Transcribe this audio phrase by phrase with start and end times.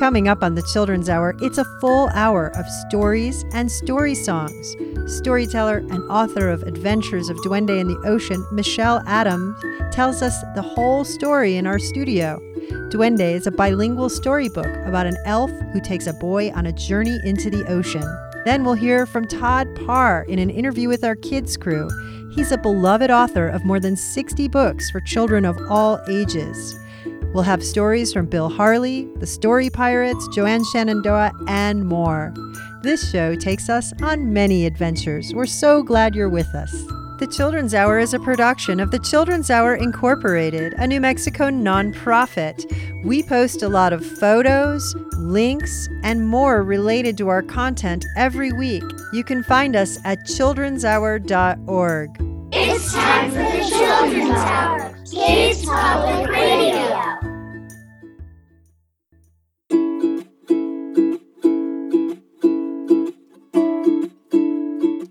[0.00, 4.74] Coming up on the Children's Hour, it's a full hour of stories and story songs.
[5.06, 10.62] Storyteller and author of Adventures of Duende in the Ocean, Michelle Adams, tells us the
[10.62, 12.38] whole story in our studio.
[12.88, 17.20] Duende is a bilingual storybook about an elf who takes a boy on a journey
[17.22, 18.04] into the ocean.
[18.46, 21.90] Then we'll hear from Todd Parr in an interview with our kids crew.
[22.34, 26.79] He's a beloved author of more than 60 books for children of all ages.
[27.32, 32.34] We'll have stories from Bill Harley, the Story Pirates, Joanne Shenandoah, and more.
[32.82, 35.32] This show takes us on many adventures.
[35.34, 36.72] We're so glad you're with us.
[37.20, 42.64] The Children's Hour is a production of the Children's Hour Incorporated, a New Mexico nonprofit.
[43.04, 48.84] We post a lot of photos, links, and more related to our content every week.
[49.12, 52.10] You can find us at childrenshour.org.
[52.52, 57.16] It's time for the Children's Hour, Kids Public Radio.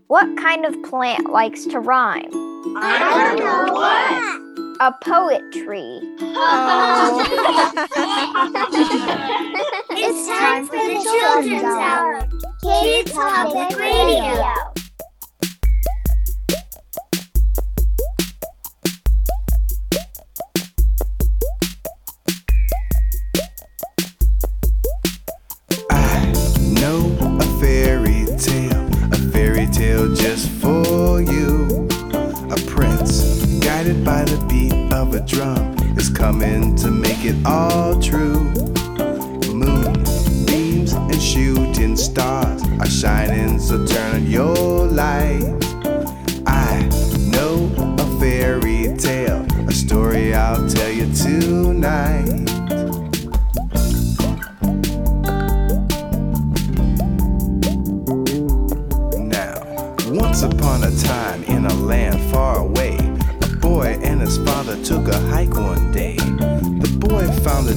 [0.08, 2.30] What kind of plant likes to rhyme?
[2.78, 4.40] I don't know what.
[4.80, 5.52] A poetry.
[5.52, 6.00] Tree.
[9.92, 12.28] It's time for the Children's Hour,
[12.64, 14.79] Kids Public Radio.
[36.30, 38.42] Coming to make it all true.
[39.52, 39.94] Moon,
[40.46, 44.79] beams, and shooting stars are shining, so turn on your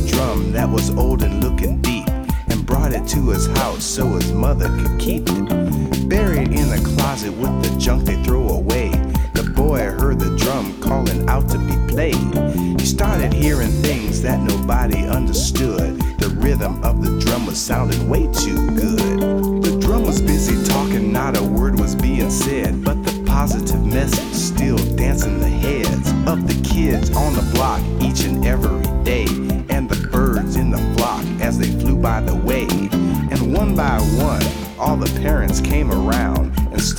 [0.07, 2.09] drum that was old and looking deep
[2.49, 6.09] and brought it to his house so his mother could keep it.
[6.09, 8.91] Buried in the closet with the junk they throw away,
[9.35, 12.81] the boy heard the drum calling out to be played.
[12.81, 16.01] He started hearing things that nobody understood.
[16.19, 19.63] The rhythm of the drum was sounding way too good.
[19.63, 24.35] The drum was busy talking, not a word was being said, but the positive message
[24.35, 27.81] still dancing the heads of the kids on the block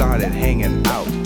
[0.04, 1.23] started hanging out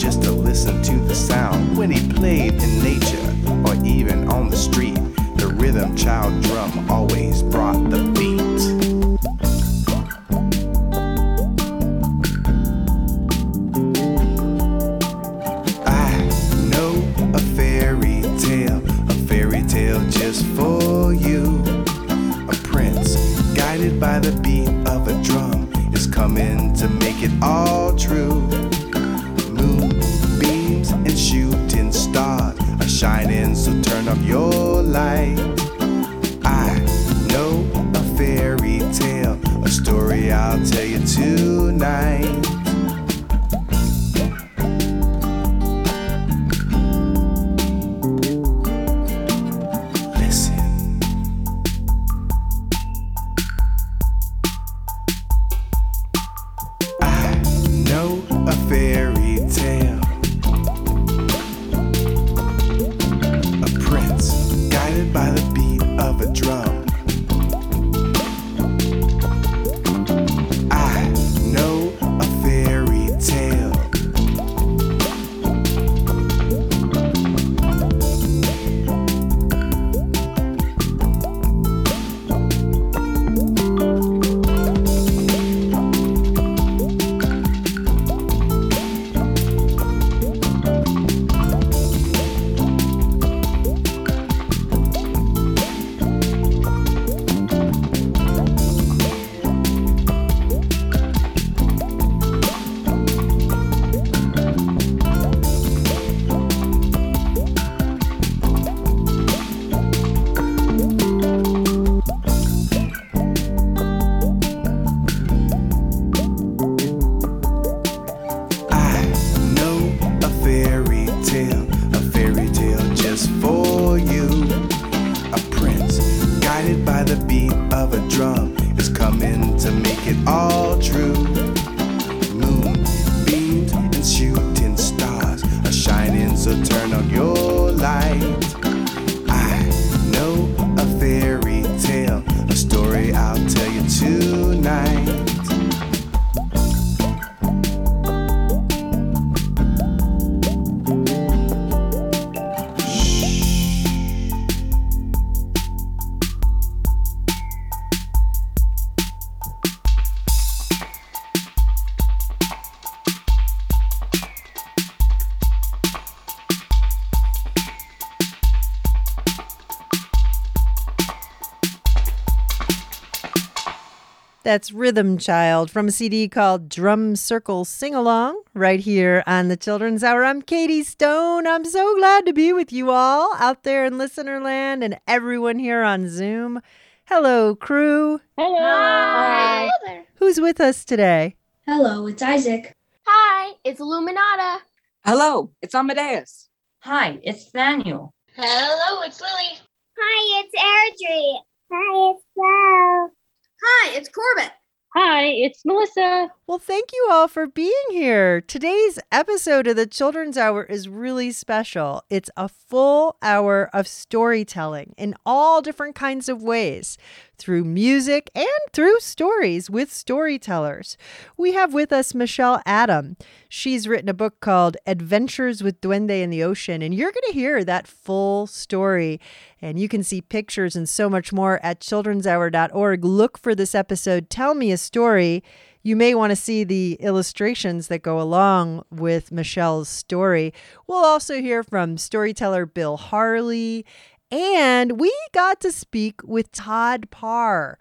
[174.48, 179.58] That's Rhythm Child from a CD called Drum Circle Sing Along right here on the
[179.58, 180.24] Children's Hour.
[180.24, 181.46] I'm Katie Stone.
[181.46, 185.60] I'm so glad to be with you all out there in listener land and everyone
[185.60, 186.62] here on Zoom.
[187.08, 188.22] Hello, crew.
[188.38, 188.58] Hello.
[188.58, 189.70] Hi.
[190.16, 191.36] Who's with us today?
[191.66, 192.74] Hello, it's Isaac.
[193.06, 194.60] Hi, it's Illuminata.
[195.04, 196.48] Hello, it's Amadeus.
[196.84, 198.14] Hi, it's Daniel.
[198.34, 199.60] Hello, it's Lily.
[200.00, 201.42] Hi, it's Airdrie.
[201.70, 203.17] Hi, it's Bo.
[203.64, 204.52] Hi, it's Corbett.
[204.96, 206.30] Hi, it's Melissa.
[206.48, 208.42] Well, thank you all for being here.
[208.42, 212.04] Today's episode of the Children's Hour is really special.
[212.10, 216.98] It's a full hour of storytelling in all different kinds of ways
[217.38, 220.98] through music and through stories with storytellers.
[221.38, 223.18] We have with us Michelle Adam.
[223.50, 227.34] She's written a book called Adventures with Duende in the Ocean, and you're going to
[227.34, 229.20] hear that full story.
[229.62, 233.06] And you can see pictures and so much more at children'shour.org.
[233.06, 235.44] Look for this episode, Tell Me a Story.
[235.84, 240.54] You may want to see the illustrations that go along with Michelle's story.
[240.86, 243.86] We'll also hear from storyteller Bill Harley,
[244.32, 247.78] and we got to speak with Todd Parr.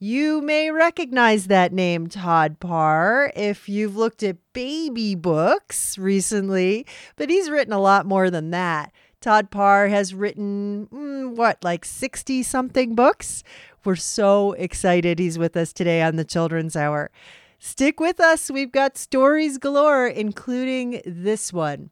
[0.00, 6.86] You may recognize that name, Todd Parr, if you've looked at baby books recently,
[7.16, 8.92] but he's written a lot more than that.
[9.20, 13.42] Todd Parr has written, mm, what, like 60 something books?
[13.84, 17.10] We're so excited he's with us today on the Children's Hour.
[17.58, 18.52] Stick with us.
[18.52, 21.90] We've got stories galore, including this one.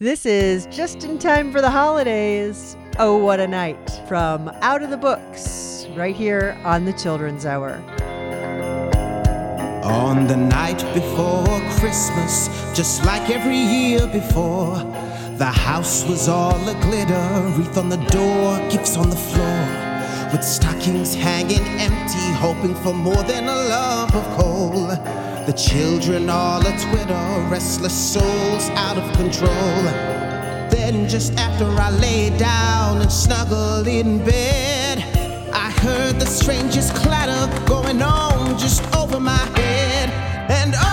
[0.00, 2.76] This is just in time for the holidays.
[3.00, 7.82] Oh, what a night from Out of the Books, right here on the Children's Hour.
[9.82, 12.46] On the night before Christmas,
[12.76, 14.76] just like every year before,
[15.36, 20.44] the house was all a glitter, wreath on the door, gifts on the floor, with
[20.44, 25.37] stockings hanging empty, hoping for more than a lump of coal.
[25.48, 29.82] The children all a twitter, restless souls out of control.
[30.68, 34.98] Then, just after I lay down and snuggled in bed,
[35.54, 40.10] I heard the strangest clatter going on just over my head.
[40.50, 40.87] And oh,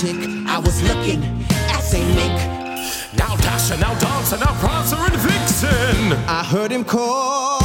[0.00, 1.22] knew in half a tick, I was looking
[1.68, 2.06] at St.
[2.14, 3.18] Nick.
[3.18, 6.12] Now Dasher, now Dancer, now Prancer and Vixen.
[6.28, 7.60] I heard him call.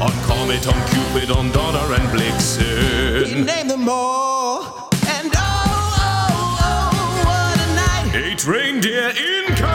[0.00, 3.44] On Comet, on Cupid, on Donner and He Blitzen.
[3.46, 4.88] named them all.
[5.08, 5.40] And oh,
[5.98, 8.14] oh, oh, what a night.
[8.14, 9.65] Eight reindeer incoming.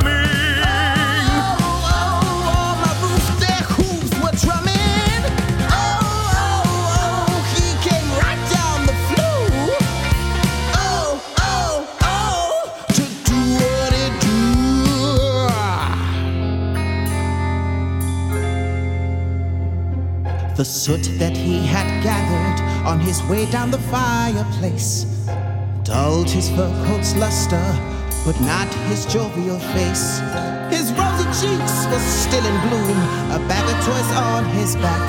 [20.62, 25.08] The soot that he had gathered on his way down the fireplace
[25.82, 27.66] dulled his fur coat's luster,
[28.30, 30.22] but not his jovial face.
[30.70, 33.00] His rosy cheeks were still in bloom,
[33.34, 35.02] a bag of toys on his back.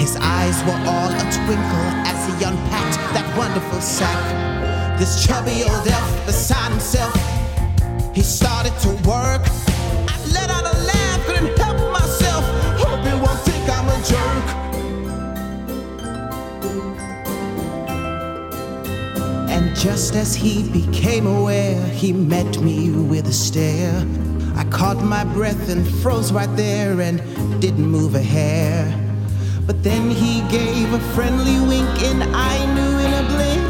[0.00, 4.98] His eyes were all a twinkle as he unpacked that wonderful sack.
[4.98, 7.12] This chubby old elf beside himself,
[8.14, 9.44] he started to work.
[10.08, 12.42] I let out a laugh, couldn't help myself.
[12.80, 14.39] Hope he won't think I'm a jerk.
[19.80, 24.06] Just as he became aware, he met me with a stare.
[24.54, 27.18] I caught my breath and froze right there and
[27.62, 28.84] didn't move a hair.
[29.66, 33.64] But then he gave a friendly wink, and I knew in a blink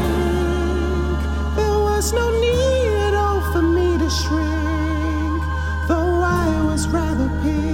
[1.55, 5.41] there was no need at all for me to shrink,
[5.87, 7.70] though I was rather pink.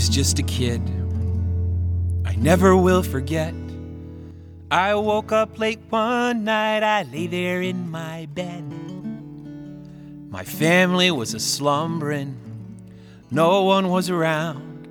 [0.00, 0.80] Was just a kid.
[2.24, 3.52] I never will forget.
[4.70, 8.64] I woke up late one night, I lay there in my bed.
[10.30, 12.34] My family was a slumbering,
[13.30, 14.88] no one was around.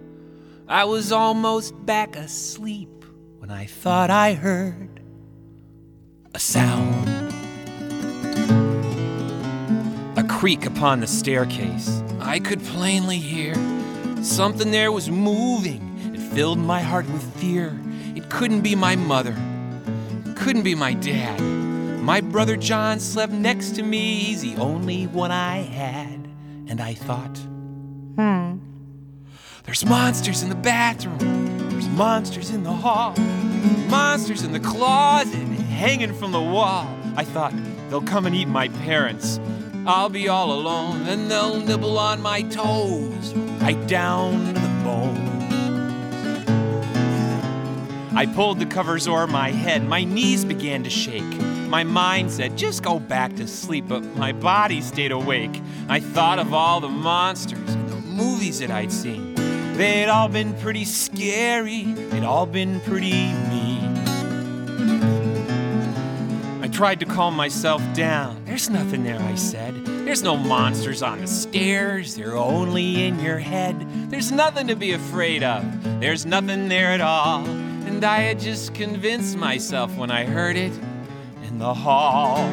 [0.68, 3.04] I was almost back asleep
[3.40, 5.02] when I thought I heard
[6.36, 7.34] a sound.
[10.20, 12.04] A creak upon the staircase.
[12.20, 13.56] I could plainly hear
[14.24, 16.14] something there was moving.
[16.14, 17.80] It filled my heart with fear.
[18.16, 19.36] It couldn't be my mother,
[20.26, 21.40] it couldn't be my dad.
[21.40, 24.16] My brother John slept next to me.
[24.16, 26.28] He's the only one I had.
[26.68, 27.38] And I thought,
[28.18, 28.58] Hmm.
[29.66, 31.70] there's monsters in the bathroom.
[31.70, 33.16] There's monsters in the hall.
[33.90, 35.36] Monsters in the closet
[35.70, 36.88] hanging from the wall.
[37.16, 37.54] I thought
[37.90, 39.40] they'll come and eat my parents.
[39.90, 45.18] I'll be all alone and they'll nibble on my toes right down to the bone.
[48.16, 49.84] I pulled the covers over my head.
[49.84, 51.24] My knees began to shake.
[51.70, 55.60] My mind said, just go back to sleep, but my body stayed awake.
[55.88, 59.34] I thought of all the monsters and the movies that I'd seen.
[59.74, 63.69] They'd all been pretty scary, they'd all been pretty mean.
[66.80, 68.42] Tried to calm myself down.
[68.46, 69.76] There's nothing there, I said.
[69.84, 73.86] There's no monsters on the stairs, they're only in your head.
[74.10, 75.62] There's nothing to be afraid of,
[76.00, 77.46] there's nothing there at all.
[77.46, 80.72] And I had just convinced myself when I heard it
[81.44, 82.50] in the hall.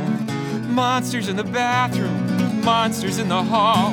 [0.71, 3.93] Monsters in the bathroom, monsters in the hall.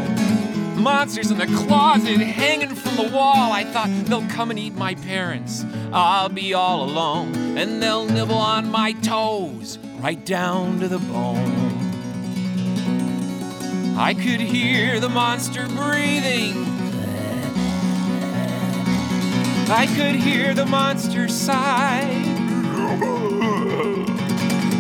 [0.76, 3.52] Monsters in the closet hanging from the wall.
[3.52, 5.64] I thought they'll come and eat my parents.
[5.92, 11.78] I'll be all alone, and they'll nibble on my toes right down to the bone.
[13.98, 16.66] I could hear the monster breathing.
[19.70, 22.22] I could hear the monster sigh.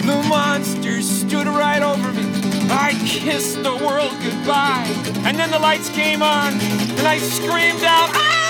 [0.05, 2.23] The monster stood right over me.
[2.69, 4.91] I kissed the world goodbye.
[5.25, 8.42] And then the lights came on, and I screamed out, I'm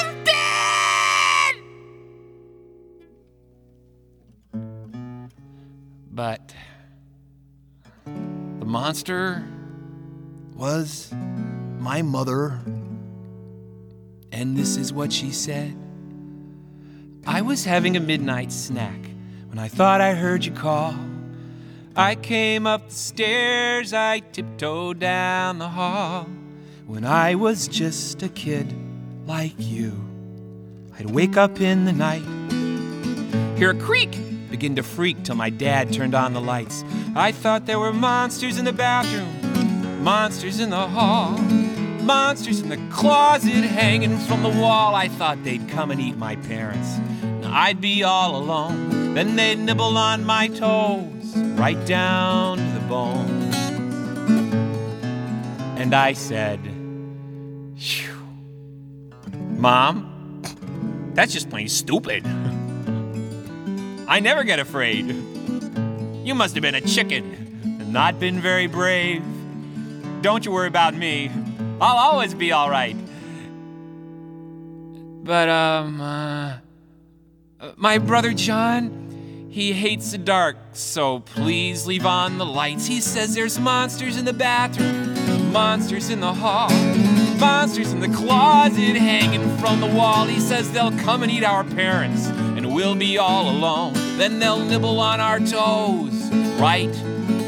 [6.13, 6.53] But
[8.05, 9.43] the monster
[10.53, 11.11] was
[11.79, 12.59] my mother.
[14.31, 15.75] And this is what she said
[17.25, 18.99] I was having a midnight snack
[19.47, 20.93] when I thought I heard you call.
[21.95, 26.27] I came up the stairs, I tiptoed down the hall.
[26.85, 28.71] When I was just a kid
[29.25, 29.93] like you,
[30.99, 32.23] I'd wake up in the night,
[33.57, 34.15] hear a creak,
[34.53, 36.85] begin to freak till my dad turned on the lights.
[37.15, 41.39] I thought there were monsters in the bathroom, monsters in the hall,
[42.03, 44.93] monsters in the closet hanging from the wall.
[44.93, 46.99] I thought they'd come and eat my parents.
[47.41, 52.85] Now I'd be all alone, then they'd nibble on my toes right down to the
[52.87, 53.51] bone.
[55.79, 56.59] And I said.
[59.57, 60.41] Mom,
[61.15, 62.23] that's just plain stupid.
[64.13, 65.07] I never get afraid.
[66.23, 69.23] You must have been a chicken and not been very brave.
[70.21, 71.31] Don't you worry about me.
[71.81, 72.95] I'll always be all right.
[75.25, 76.57] But, um, uh,
[77.75, 82.85] my brother John, he hates the dark, so please leave on the lights.
[82.85, 86.69] He says there's monsters in the bathroom, monsters in the hall,
[87.39, 90.25] monsters in the closet hanging from the wall.
[90.25, 92.27] He says they'll come and eat our parents,
[92.73, 93.93] we'll be all alone.
[94.17, 96.91] Then they'll nibble on our toes, right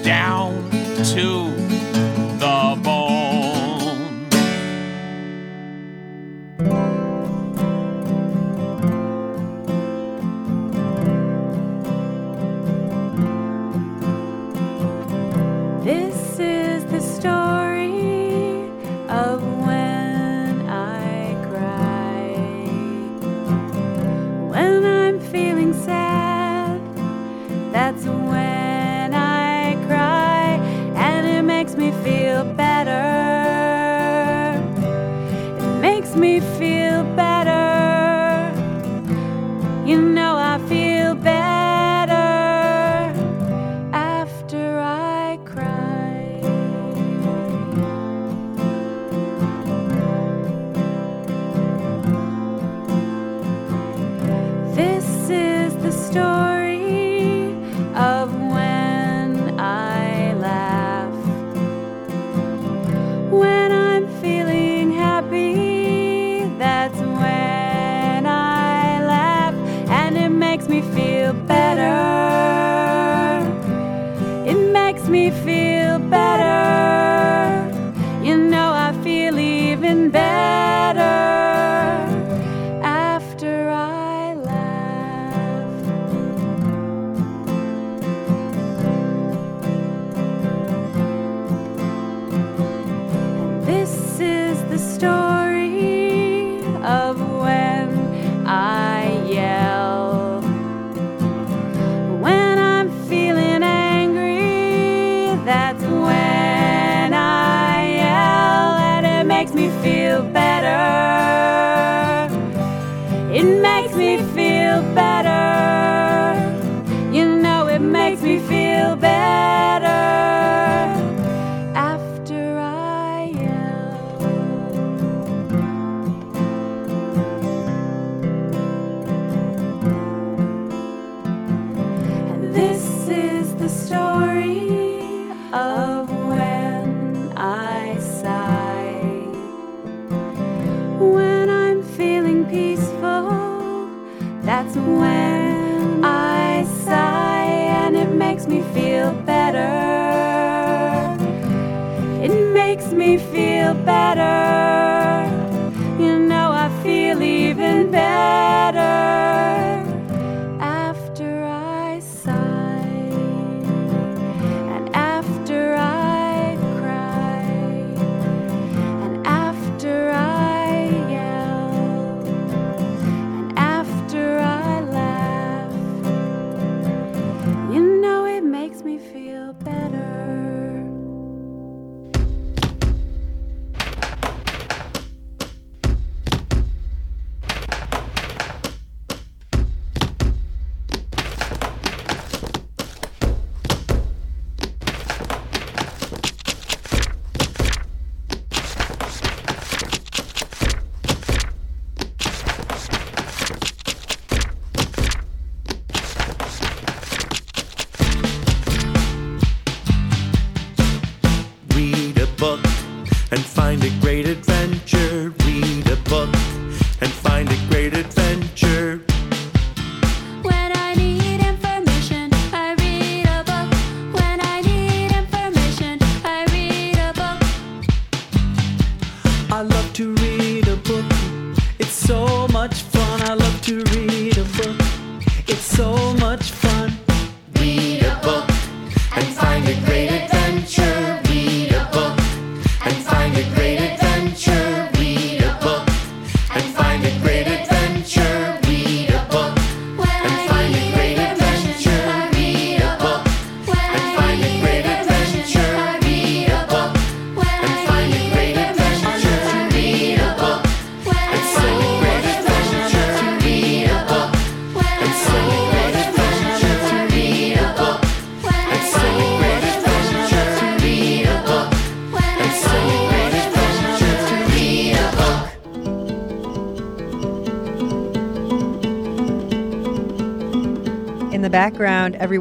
[0.03, 1.50] down to
[2.38, 3.04] the bone.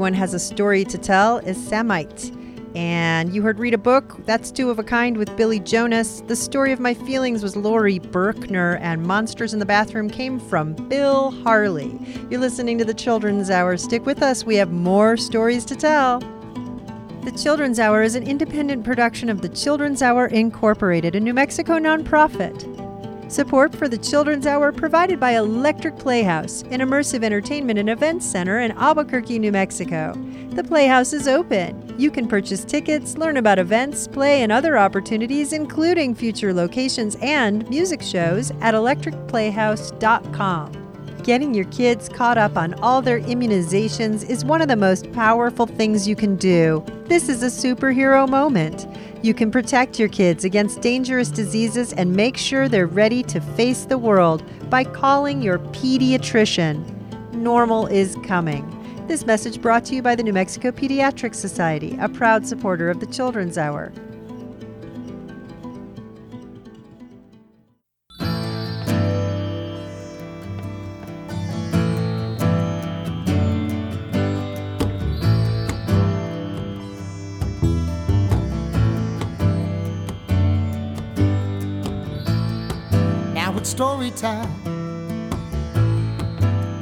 [0.04, 2.30] Everyone has a story to tell is Samite.
[2.74, 6.20] And you heard read a book, that's two of a kind with Billy Jonas.
[6.26, 10.74] The story of my feelings was Laurie Berkner, and Monsters in the Bathroom came from
[10.74, 11.98] Bill Harley.
[12.28, 13.78] You're listening to the Children's Hour.
[13.78, 16.18] Stick with us, we have more stories to tell.
[17.22, 21.78] The Children's Hour is an independent production of the Children's Hour Incorporated, a New Mexico
[21.78, 22.73] nonprofit.
[23.34, 28.60] Support for the Children's Hour provided by Electric Playhouse, an immersive entertainment and events center
[28.60, 30.14] in Albuquerque, New Mexico.
[30.50, 31.96] The Playhouse is open.
[31.98, 37.68] You can purchase tickets, learn about events, play, and other opportunities, including future locations and
[37.68, 40.83] music shows, at electricplayhouse.com.
[41.24, 45.64] Getting your kids caught up on all their immunizations is one of the most powerful
[45.64, 46.84] things you can do.
[47.06, 48.86] This is a superhero moment.
[49.24, 53.86] You can protect your kids against dangerous diseases and make sure they're ready to face
[53.86, 56.84] the world by calling your pediatrician.
[57.32, 58.70] Normal is coming.
[59.08, 63.00] This message brought to you by the New Mexico Pediatric Society, a proud supporter of
[63.00, 63.94] the Children's Hour.
[83.74, 84.48] Story time,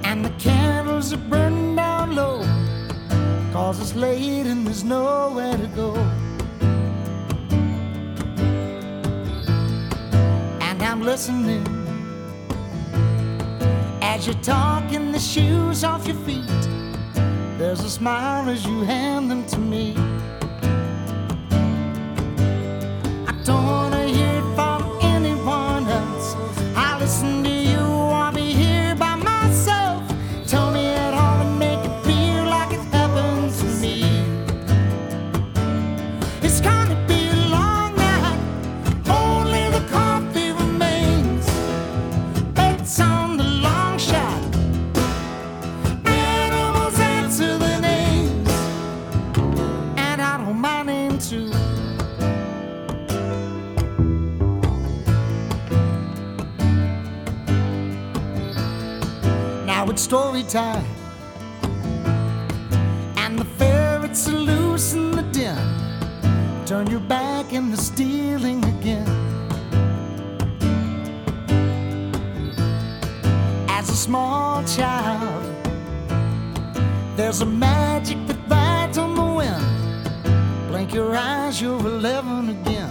[0.04, 2.42] and the candles are burning down low,
[3.50, 5.94] Cause it's late and there's nowhere to go.
[10.60, 11.64] And I'm listening
[14.02, 16.62] as you're talking the shoes off your feet.
[17.56, 20.11] There's a smile as you hand them to me.
[60.02, 60.84] Story time,
[63.16, 65.64] and the ferrets are loose in the den.
[66.66, 69.06] Turn your back and they're stealing again.
[73.68, 75.44] As a small child,
[77.16, 80.68] there's a magic that rides on the wind.
[80.68, 82.81] Blink your eyes, you're 11 again.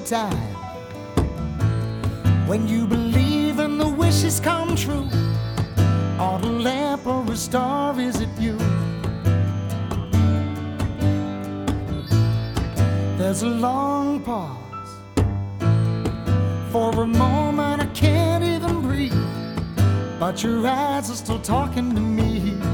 [0.00, 0.54] Time.
[2.46, 5.08] When you believe and the wishes come true,
[6.18, 8.58] or the lamp or a star is it you?
[13.18, 14.56] There's a long pause.
[16.72, 19.14] For a moment, I can't even breathe.
[20.18, 22.69] But your eyes are still talking to me.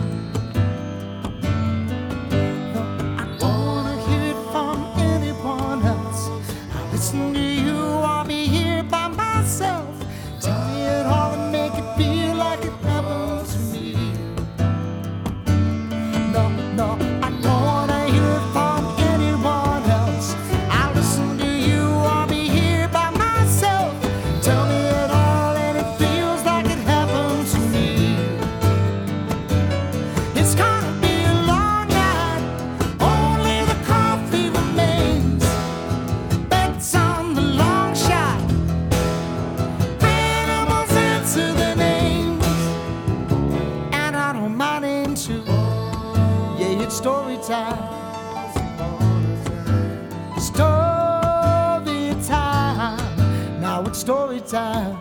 [54.06, 54.96] Story time.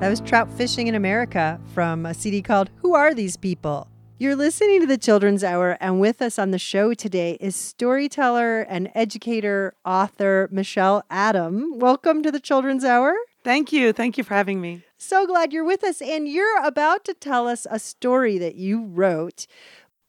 [0.00, 3.86] That was Trout Fishing in America from a CD called Who Are These People?
[4.16, 8.62] You're listening to the Children's Hour, and with us on the show today is storyteller
[8.62, 11.78] and educator, author Michelle Adam.
[11.78, 13.14] Welcome to the Children's Hour.
[13.44, 13.92] Thank you.
[13.92, 14.84] Thank you for having me.
[14.96, 18.86] So glad you're with us, and you're about to tell us a story that you
[18.86, 19.46] wrote.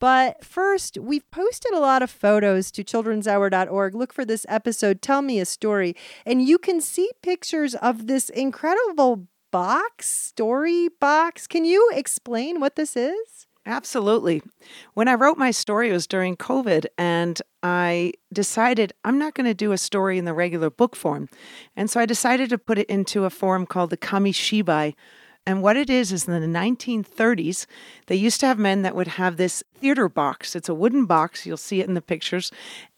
[0.02, 3.94] But first, we've posted a lot of photos to children'shour.org.
[3.94, 8.30] Look for this episode, Tell Me a Story, and you can see pictures of this
[8.30, 11.46] incredible box, story box.
[11.46, 13.46] Can you explain what this is?
[13.68, 14.42] Absolutely.
[14.96, 19.46] When I wrote my story, it was during COVID, and I decided I'm not going
[19.46, 21.30] to do a story in the regular book form.
[21.76, 24.96] And so I decided to put it into a form called the Kamishibai
[25.48, 27.66] And what it is is in the 1930s,
[28.06, 30.56] they used to have men that would have this theater box.
[30.56, 31.48] It's a wooden box.
[31.48, 32.52] You'll see it in the pictures.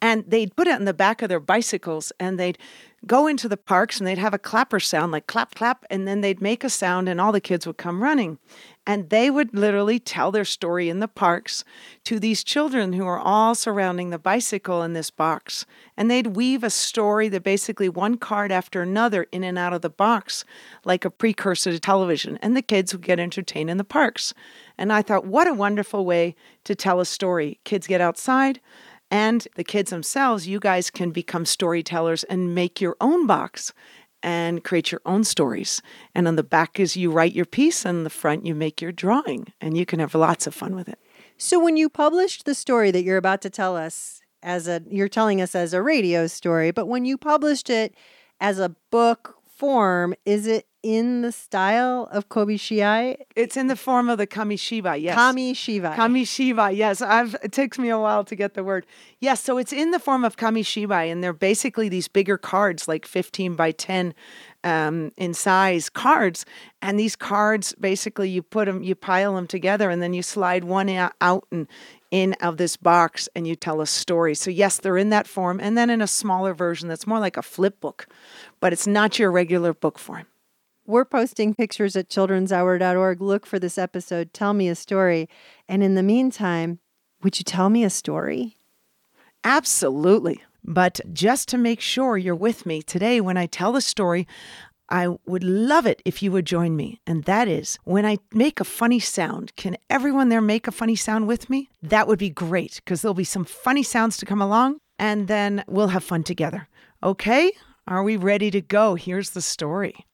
[0.04, 2.58] And they'd put it in the back of their bicycles and they'd
[3.06, 5.86] go into the parks and they'd have a clapper sound like clap, clap.
[5.90, 8.38] And then they'd make a sound and all the kids would come running.
[8.86, 11.64] And they would literally tell their story in the parks
[12.04, 15.66] to these children who are all surrounding the bicycle in this box.
[15.96, 19.84] And they'd weave a story that basically one card after another in and out of
[19.84, 20.44] the box,
[20.84, 22.38] like a precursor to television.
[22.42, 24.34] And the kids would get entertained in the parks.
[24.78, 26.36] And I thought, what a wonderful way
[26.66, 27.60] to tell a story.
[27.64, 28.60] Kids get outside,
[29.14, 33.72] and the kids themselves, you guys can become storytellers and make your own box
[34.24, 35.84] and create your own stories.
[36.16, 38.92] And on the back is you write your piece, and the front you make your
[38.92, 40.98] drawing, and you can have lots of fun with it.
[41.38, 45.08] So when you published the story that you're about to tell us as a you're
[45.08, 47.94] telling us as a radio story, but when you published it
[48.40, 53.18] as a book form, is it in the style of Kobishiai?
[53.36, 55.18] It's in the form of the Kamishiba, yes.
[55.18, 55.96] Kamishiba.
[55.96, 57.02] Kamishiba, yes.
[57.02, 58.86] I've it takes me a while to get the word.
[59.20, 63.06] Yes, so it's in the form of Kamishiba, and they're basically these bigger cards, like
[63.06, 64.14] 15 by 10
[64.66, 66.46] um, in size cards.
[66.82, 70.66] And these cards, basically, you put them, you pile them together, and then you slide
[70.66, 71.68] one out and
[72.12, 74.36] in of this box, and you tell a story.
[74.36, 77.38] So yes, they're in that form, and then in a smaller version that's more like
[77.38, 78.06] a flip book,
[78.60, 80.28] but it's not your regular book form.
[80.86, 83.22] We're posting pictures at children'shour.org.
[83.22, 85.30] Look for this episode, Tell Me a Story.
[85.70, 86.80] And in the meantime,
[87.22, 88.58] would you tell me a story?
[89.46, 90.42] Absolutely.
[90.64, 94.28] But just to make sure you're with me today when I tell the story,
[94.90, 97.00] I would love it if you would join me.
[97.08, 99.56] And that is when I make a funny sound.
[99.56, 101.70] Can everyone there make a funny sound with me?
[101.82, 105.64] That would be great because there'll be some funny sounds to come along and then
[105.68, 106.68] we'll have fun together.
[107.02, 107.54] Okay?
[107.88, 108.96] Are we ready to go?
[108.96, 110.06] Here's the story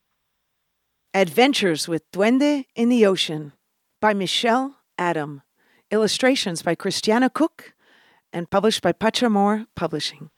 [1.16, 3.54] Adventures with Duende in the Ocean
[4.00, 5.42] by Michelle Adam.
[5.90, 7.74] Illustrations by Christiana Cook
[8.32, 10.30] and published by Pachamore Publishing.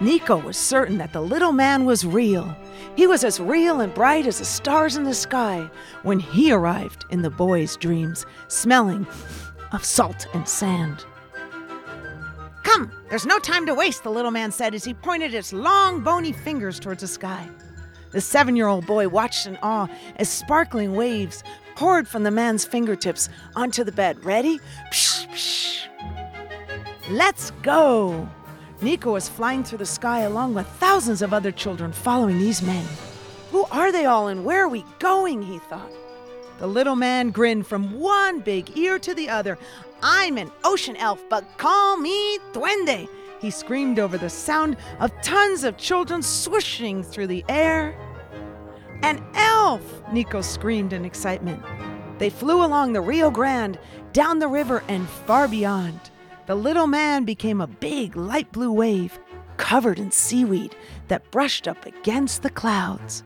[0.00, 2.56] Nico was certain that the little man was real.
[2.96, 5.70] He was as real and bright as the stars in the sky
[6.02, 9.06] when he arrived in the boy's dreams, smelling
[9.70, 11.04] of salt and sand.
[12.70, 16.02] Come, there's no time to waste, the little man said as he pointed his long,
[16.02, 17.48] bony fingers towards the sky.
[18.12, 21.42] The seven year old boy watched in awe as sparkling waves
[21.74, 24.24] poured from the man's fingertips onto the bed.
[24.24, 24.60] Ready?
[24.92, 25.86] Psh, psh.
[27.10, 28.28] Let's go!
[28.80, 32.86] Nico was flying through the sky along with thousands of other children following these men.
[33.50, 35.42] Who are they all and where are we going?
[35.42, 35.90] he thought.
[36.60, 39.58] The little man grinned from one big ear to the other.
[40.02, 43.08] I'm an ocean elf, but call me Duende,
[43.40, 47.98] he screamed over the sound of tons of children swooshing through the air.
[49.02, 49.82] An elf!
[50.12, 51.62] Nico screamed in excitement.
[52.18, 53.78] They flew along the Rio Grande,
[54.12, 55.98] down the river, and far beyond.
[56.46, 59.18] The little man became a big light blue wave,
[59.56, 60.76] covered in seaweed
[61.08, 63.24] that brushed up against the clouds.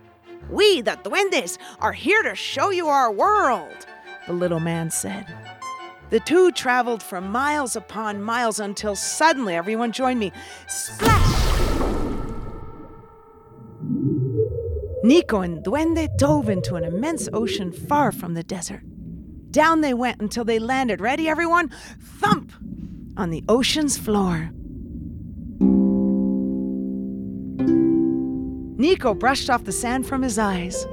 [0.48, 3.86] We, the Duendes, are here to show you our world,
[4.28, 5.26] the little man said.
[6.14, 10.30] The two traveled for miles upon miles until suddenly everyone joined me.
[10.68, 11.10] Splash!
[15.02, 18.82] Nico and Duende dove into an immense ocean far from the desert.
[19.50, 21.00] Down they went until they landed.
[21.00, 21.72] Ready, everyone?
[22.00, 22.52] Thump!
[23.16, 24.52] On the ocean's floor.
[28.78, 30.86] Nico brushed off the sand from his eyes.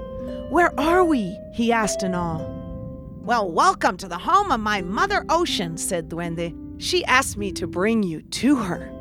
[0.49, 1.37] Where are we?
[1.53, 2.50] he asked in awe.
[3.31, 6.53] Well, welcome to the home of my mother ocean, said Duende.
[6.81, 8.91] She asked me to bring you to her.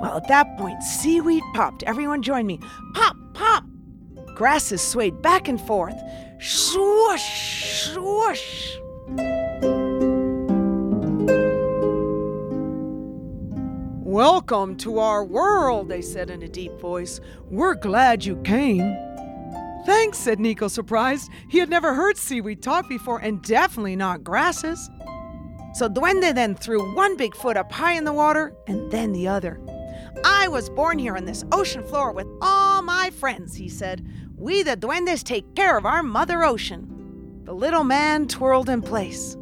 [0.00, 1.82] Well, at that point, seaweed popped.
[1.82, 2.60] Everyone joined me.
[2.94, 3.62] Pop, pop!
[4.36, 6.00] Grasses swayed back and forth.
[6.40, 8.78] Swoosh, swoosh.
[14.00, 17.20] Welcome to our world, they said in a deep voice.
[17.50, 18.96] We're glad you came.
[19.84, 21.30] Thanks, said Nico, surprised.
[21.48, 24.90] He had never heard seaweed talk before, and definitely not grasses.
[25.74, 29.26] So Duende then threw one big foot up high in the water and then the
[29.26, 29.60] other.
[30.24, 34.06] I was born here on this ocean floor with all my friends, he said.
[34.36, 37.42] We, the Duendes, take care of our mother ocean.
[37.44, 39.36] The little man twirled in place.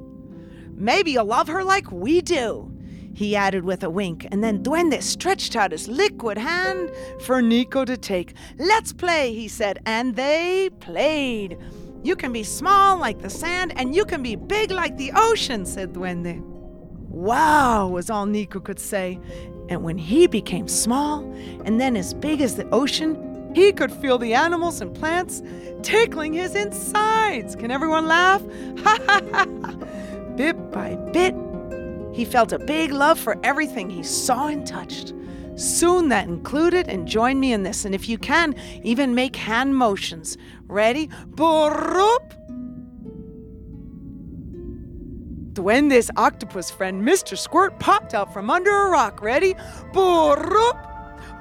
[0.74, 2.71] Maybe you'll love her like we do,
[3.14, 7.85] he added with a wink, and then Duende stretched out his liquid hand for Nico
[7.85, 8.35] to take.
[8.59, 11.59] Let's play, he said, and they played.
[12.03, 15.66] You can be small like the sand, and you can be big like the ocean,
[15.66, 16.40] said Duende.
[17.12, 19.20] Wow, was all Nico could say.
[19.68, 21.20] And when he became small
[21.64, 25.42] and then as big as the ocean, he could feel the animals and plants
[25.83, 27.55] tickling his insides.
[27.55, 28.42] Can everyone laugh?
[28.83, 29.44] Ha ha ha!
[30.37, 31.35] Bit by bit,
[32.12, 35.12] he felt a big love for everything he saw and touched.
[35.57, 39.77] Soon that included, and join me in this, and if you can, even make hand
[39.77, 40.38] motions.
[40.66, 41.09] Ready?
[41.31, 42.35] Borup!
[45.53, 47.37] Duende's octopus friend, Mr.
[47.37, 49.20] Squirt, popped out from under a rock.
[49.20, 49.55] Ready?
[49.92, 50.88] Borup!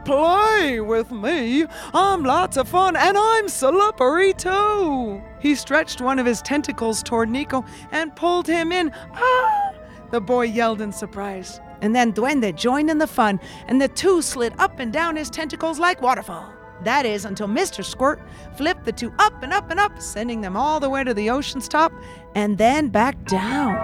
[0.04, 1.66] Play with me.
[1.94, 5.22] I'm lots of fun and I'm slippery too.
[5.40, 8.92] He stretched one of his tentacles toward Nico and pulled him in.
[9.14, 9.72] Ah!
[10.12, 11.60] The boy yelled in surprise.
[11.82, 15.30] And then Duende joined in the fun, and the two slid up and down his
[15.30, 16.54] tentacles like waterfall.
[16.84, 17.84] That is, until Mr.
[17.84, 18.20] Squirt
[18.56, 21.30] flipped the two up and up and up, sending them all the way to the
[21.30, 21.94] ocean's top
[22.36, 23.76] and then back down.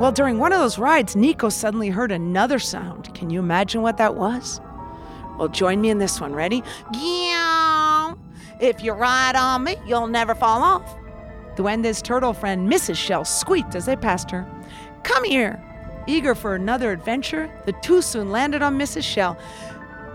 [0.00, 3.12] Well, during one of those rides, Nico suddenly heard another sound.
[3.14, 4.60] Can you imagine what that was?
[5.38, 6.34] Well, join me in this one.
[6.34, 6.62] Ready?
[6.92, 7.79] Meow.
[8.60, 10.96] If you ride on me, you'll never fall off.
[11.56, 12.96] Duende's turtle friend, Mrs.
[12.96, 14.46] Shell, squeaked as they passed her.
[15.02, 15.62] Come here.
[16.06, 19.02] Eager for another adventure, the two soon landed on Mrs.
[19.02, 19.38] Shell.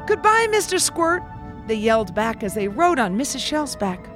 [0.08, 0.80] Goodbye, Mr.
[0.80, 1.24] Squirt,
[1.68, 3.40] they yelled back as they rode on Mrs.
[3.40, 4.08] Shell's back.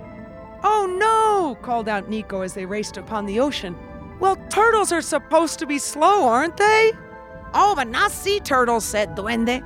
[0.64, 3.76] Oh no, called out Nico as they raced upon the ocean.
[4.20, 6.92] Well, turtles are supposed to be slow, aren't they?
[7.54, 9.64] Oh, but not sea turtles, said Duende.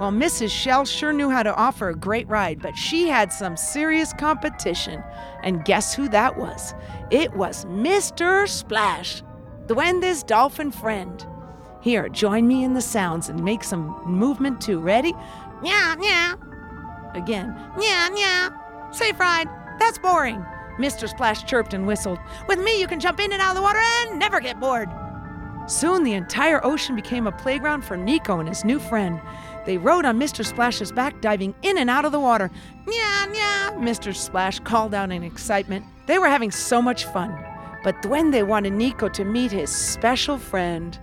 [0.00, 0.48] Well, Mrs.
[0.48, 5.04] Shell sure knew how to offer a great ride, but she had some serious competition.
[5.42, 6.72] And guess who that was?
[7.10, 8.48] It was Mr.
[8.48, 9.22] Splash,
[9.66, 11.26] Duende's dolphin friend.
[11.82, 14.80] Here, join me in the sounds and make some movement too.
[14.80, 15.12] Ready?
[15.60, 16.38] Meow, meow.
[17.14, 18.88] Again, meow, meow.
[18.92, 19.50] Safe ride.
[19.78, 20.42] That's boring.
[20.78, 21.10] Mr.
[21.10, 22.18] Splash chirped and whistled.
[22.48, 24.88] With me, you can jump in and out of the water and never get bored.
[25.66, 29.20] Soon the entire ocean became a playground for Nico and his new friend.
[29.66, 30.44] They rode on Mr.
[30.44, 32.50] Splash's back, diving in and out of the water.
[32.86, 34.14] Nya, nya, Mr.
[34.14, 35.84] Splash called out in excitement.
[36.06, 37.38] They were having so much fun.
[37.82, 40.98] But Duende wanted Nico to meet his special friend.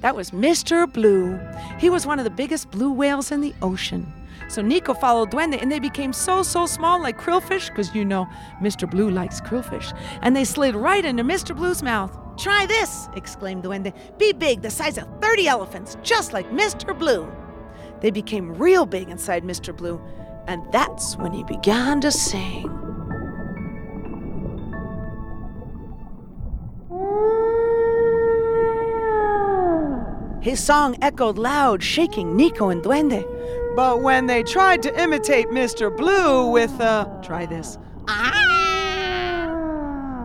[0.00, 0.90] That was Mr.
[0.90, 1.38] Blue.
[1.78, 4.12] He was one of the biggest blue whales in the ocean.
[4.48, 8.26] So Nico followed Duende and they became so, so small like krillfish, because you know
[8.60, 8.88] Mr.
[8.88, 9.96] Blue likes krillfish.
[10.22, 11.56] And they slid right into Mr.
[11.56, 12.16] Blue's mouth.
[12.36, 13.94] Try this, exclaimed Duende.
[14.18, 16.96] Be big, the size of 30 elephants, just like Mr.
[16.98, 17.30] Blue.
[18.04, 19.74] They became real big inside Mr.
[19.74, 19.98] Blue,
[20.46, 22.68] and that's when he began to sing.
[30.42, 33.24] His song echoed loud, shaking Nico and Duende.
[33.74, 35.90] But when they tried to imitate Mr.
[35.96, 37.78] Blue with, uh, try this.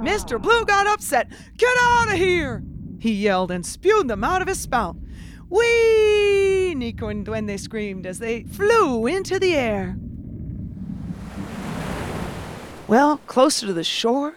[0.03, 0.41] Mr.
[0.41, 1.31] Blue got upset.
[1.55, 2.61] Get out of here!
[2.99, 4.97] He yelled and spewed them out of his spout.
[5.49, 6.75] Whee!
[6.75, 9.97] Nico and Duende screamed as they flew into the air.
[12.87, 14.35] Well, closer to the shore,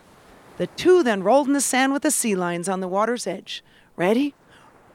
[0.59, 3.63] the two then rolled in the sand with the sea lions on the water's edge.
[3.97, 4.35] Ready?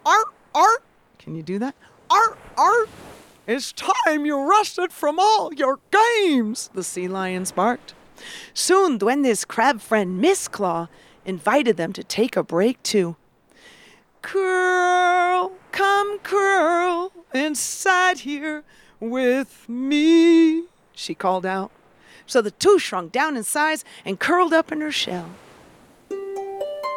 [0.05, 0.83] Art, art!
[1.19, 1.75] Can you do that?
[2.09, 2.89] Art, art!
[3.47, 7.93] It's time you rested from all your games, the sea lions barked.
[8.53, 10.87] Soon, Duende's crab friend Miss Claw
[11.25, 13.15] invited them to take a break too.
[14.21, 18.63] Curl, come curl inside here
[18.99, 20.63] with me,
[20.93, 21.71] she called out.
[22.25, 25.29] So the two shrunk down in size and curled up in her shell.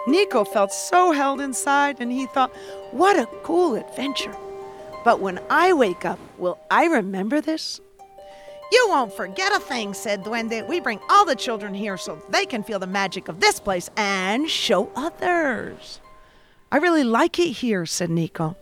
[0.07, 2.51] Nico felt so held inside and he thought,
[2.91, 4.35] what a cool adventure.
[5.05, 7.81] But when I wake up, will I remember this?
[8.73, 10.67] You won't forget a thing, said Duende.
[10.67, 13.91] We bring all the children here so they can feel the magic of this place
[13.97, 16.01] and show others.
[16.73, 18.57] I really like it here, said Nico.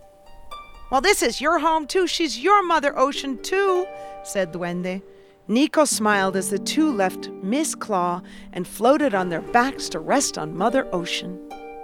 [0.91, 2.07] Well, this is your home too.
[2.07, 3.87] She's your Mother Ocean too,
[4.25, 5.03] said Duende.
[5.47, 8.23] Nico smiled as the two left Miss Claw
[8.55, 11.39] and floated on their backs to rest on Mother Ocean.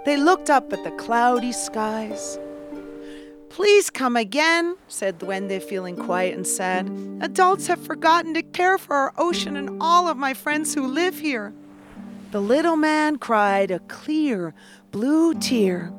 [0.05, 2.39] They looked up at the cloudy skies.
[3.49, 6.89] Please come again, said Duende, feeling quiet and sad.
[7.21, 11.19] Adults have forgotten to care for our ocean and all of my friends who live
[11.19, 11.53] here.
[12.31, 14.53] The little man cried a clear
[14.91, 15.93] blue tear.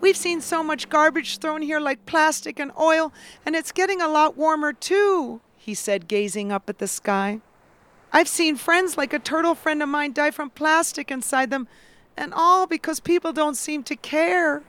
[0.00, 3.12] We've seen so much garbage thrown here like plastic and oil,
[3.44, 7.40] and it's getting a lot warmer too, he said, gazing up at the sky.
[8.12, 11.68] I've seen friends like a turtle friend of mine die from plastic inside them,
[12.16, 14.62] and all because people don't seem to care.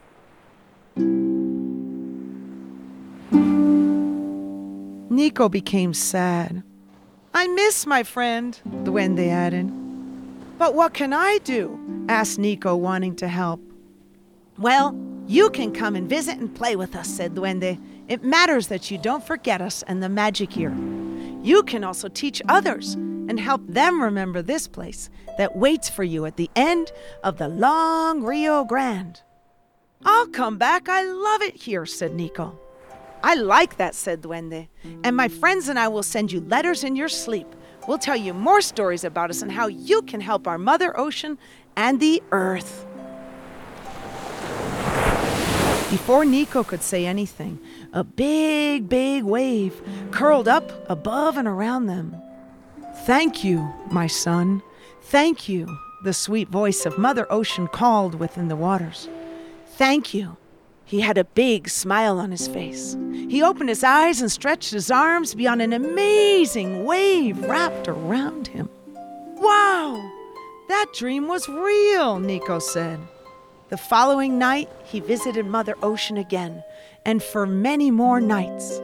[5.10, 6.62] Nico became sad.
[7.34, 9.70] I miss my friend, Duende added.
[10.58, 11.78] But what can I do?
[12.08, 13.60] asked Nico, wanting to help.
[14.58, 14.96] Well,
[15.26, 17.80] you can come and visit and play with us, said Duende.
[18.08, 20.74] It matters that you don't forget us and the magic here.
[21.42, 26.26] You can also teach others and help them remember this place that waits for you
[26.26, 26.92] at the end
[27.24, 29.22] of the long Rio Grande.
[30.04, 30.88] I'll come back.
[30.88, 32.58] I love it here, said Nico.
[33.22, 34.68] I like that, said Duende.
[35.04, 37.46] And my friends and I will send you letters in your sleep.
[37.86, 41.38] We'll tell you more stories about us and how you can help our Mother Ocean
[41.76, 42.86] and the Earth.
[45.92, 47.60] Before Nico could say anything,
[47.92, 52.16] a big, big wave curled up above and around them.
[53.04, 54.62] Thank you, my son.
[55.02, 55.68] Thank you,
[56.02, 59.10] the sweet voice of Mother Ocean called within the waters.
[59.66, 60.38] Thank you.
[60.86, 62.96] He had a big smile on his face.
[63.28, 68.70] He opened his eyes and stretched his arms beyond an amazing wave wrapped around him.
[68.94, 70.10] Wow!
[70.68, 72.98] That dream was real, Nico said.
[73.72, 76.62] The following night, he visited Mother Ocean again,
[77.06, 78.82] and for many more nights.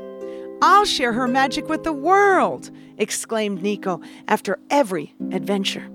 [0.63, 5.87] I'll share her magic with the world, exclaimed Nico after every adventure.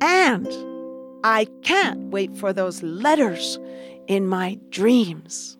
[0.00, 0.48] And
[1.22, 3.60] I can't wait for those letters
[4.08, 5.56] in my dreams.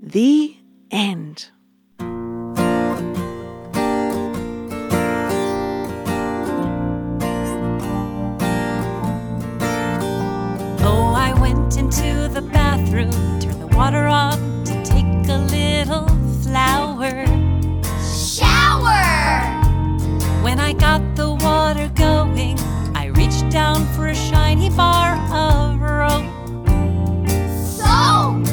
[0.00, 0.56] The
[0.92, 1.50] end.
[11.98, 16.08] Into the bathroom, turn the water on to take a little
[16.42, 17.26] flower.
[18.02, 19.04] Shower!
[20.42, 22.58] When I got the water going,
[22.94, 26.30] I reached down for a shiny bar of rope.
[27.76, 28.46] Soap!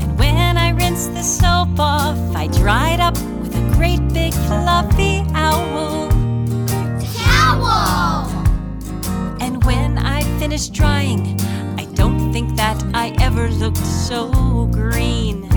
[0.00, 5.24] And when I rinsed the soap off, I dried up with a great big fluffy
[5.34, 6.08] owl.
[7.16, 8.28] Towel!
[9.42, 11.51] And when I finished drying, I don't think
[12.62, 15.51] that I ever looked so green.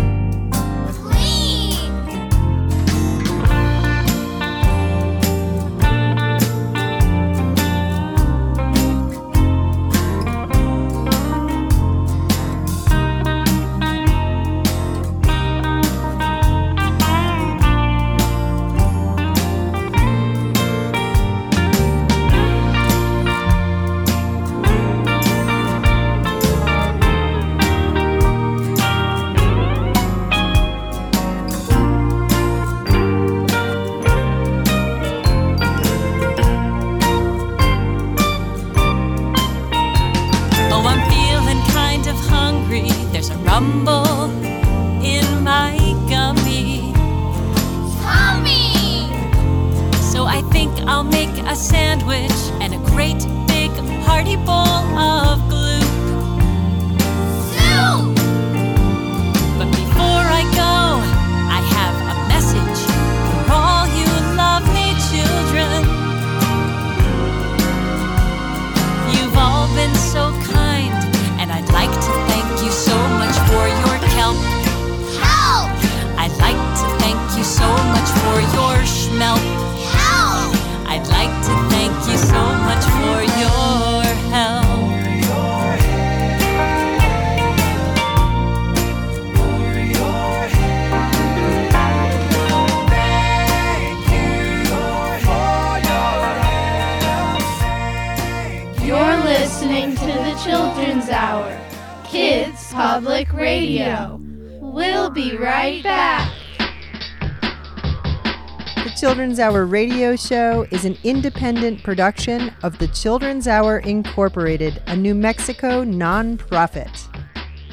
[109.36, 115.14] Children's Hour radio show is an independent production of the Children's Hour Incorporated, a New
[115.14, 117.14] Mexico nonprofit.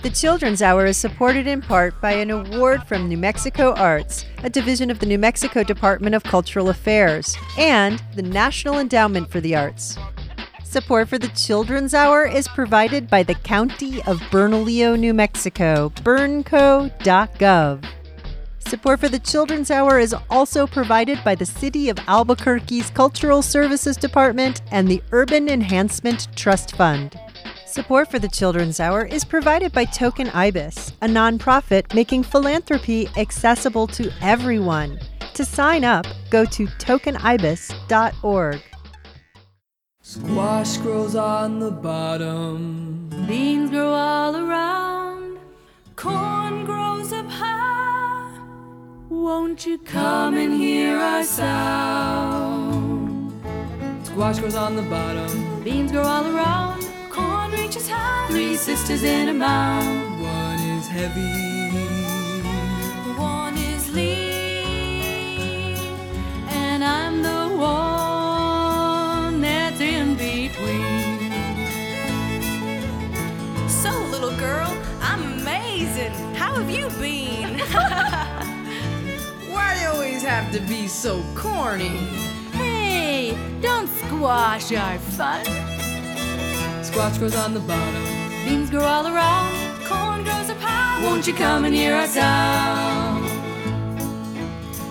[0.03, 4.51] The Children's Hour is supported in part by an award from New Mexico Arts, a
[4.51, 9.55] division of the New Mexico Department of Cultural Affairs, and the National Endowment for the
[9.55, 9.97] Arts.
[10.65, 17.85] Support for the Children's Hour is provided by the County of Bernalillo, New Mexico, bernco.gov.
[18.73, 23.99] Support for the Children's Hour is also provided by the City of Albuquerque's Cultural Services
[23.99, 27.21] Department and the Urban Enhancement Trust Fund.
[27.67, 33.87] Support for the Children's Hour is provided by Token Ibis, a nonprofit making philanthropy accessible
[33.89, 34.99] to everyone.
[35.35, 38.63] To sign up, go to tokenibis.org.
[40.01, 43.11] Squash grows on the bottom.
[43.29, 45.39] Beans grow all around.
[45.95, 46.42] Corn grows up high.
[49.23, 52.61] Won't you come and hear our sound?
[54.03, 56.85] Squash grows on the bottom, beans grow all around.
[57.09, 60.21] Corn reaches high, three sisters in a mound.
[60.21, 61.71] One is heavy,
[63.17, 65.77] one is lean,
[66.49, 71.31] and I'm the one that's in between.
[73.69, 76.13] So, little girl, I'm amazing.
[76.35, 77.63] How have you been?
[79.53, 81.97] Why do you always have to be so corny?
[82.53, 85.45] hey, don't squash our fun.
[86.85, 88.05] Squash grows on the bottom,
[88.45, 91.03] Beans grow all around, corn grows up high.
[91.05, 93.23] won't you come and hear us out?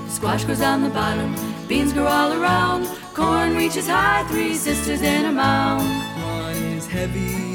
[0.08, 1.36] Squash grows on the bottom,
[1.68, 2.86] beans grow all around.
[3.14, 5.84] Corn reaches high, three sisters in a mound.
[6.24, 7.51] One is heavy,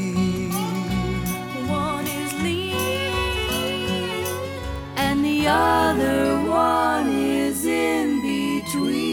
[5.47, 9.07] the other one is in between.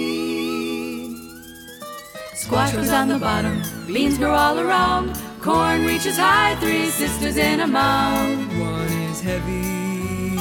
[2.33, 5.15] Squash grows on the bottom, beans grow all around.
[5.41, 8.47] Corn reaches high, three sisters in a mound.
[8.59, 10.35] one is heavy,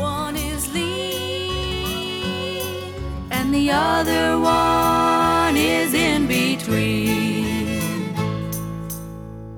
[0.00, 2.62] One is lean,
[3.30, 7.50] and the other one is in between.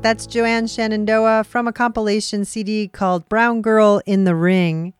[0.00, 4.94] That's Joanne Shenandoah from a compilation CD called Brown Girl in the Ring.